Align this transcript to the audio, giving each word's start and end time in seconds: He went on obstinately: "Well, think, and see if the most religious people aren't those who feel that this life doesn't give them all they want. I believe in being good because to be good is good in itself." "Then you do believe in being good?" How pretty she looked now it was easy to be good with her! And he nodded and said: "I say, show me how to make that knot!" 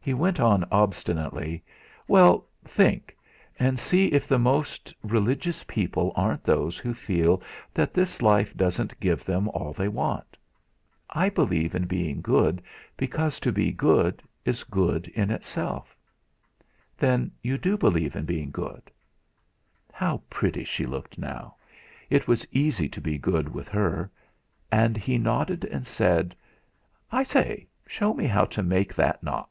He 0.00 0.14
went 0.14 0.38
on 0.38 0.62
obstinately: 0.70 1.64
"Well, 2.06 2.46
think, 2.62 3.16
and 3.58 3.76
see 3.76 4.06
if 4.12 4.28
the 4.28 4.38
most 4.38 4.94
religious 5.02 5.64
people 5.64 6.12
aren't 6.14 6.44
those 6.44 6.78
who 6.78 6.94
feel 6.94 7.42
that 7.74 7.92
this 7.92 8.22
life 8.22 8.56
doesn't 8.56 9.00
give 9.00 9.24
them 9.24 9.48
all 9.48 9.72
they 9.72 9.88
want. 9.88 10.36
I 11.10 11.28
believe 11.28 11.74
in 11.74 11.86
being 11.88 12.20
good 12.20 12.62
because 12.96 13.40
to 13.40 13.50
be 13.50 13.72
good 13.72 14.22
is 14.44 14.62
good 14.62 15.08
in 15.08 15.32
itself." 15.32 15.96
"Then 16.96 17.32
you 17.42 17.58
do 17.58 17.76
believe 17.76 18.14
in 18.14 18.26
being 18.26 18.52
good?" 18.52 18.92
How 19.92 20.22
pretty 20.30 20.62
she 20.62 20.86
looked 20.86 21.18
now 21.18 21.56
it 22.10 22.28
was 22.28 22.46
easy 22.52 22.88
to 22.90 23.00
be 23.00 23.18
good 23.18 23.48
with 23.52 23.66
her! 23.70 24.12
And 24.70 24.96
he 24.96 25.18
nodded 25.18 25.64
and 25.64 25.84
said: 25.84 26.36
"I 27.10 27.24
say, 27.24 27.66
show 27.88 28.14
me 28.14 28.26
how 28.26 28.44
to 28.44 28.62
make 28.62 28.94
that 28.94 29.20
knot!" 29.24 29.50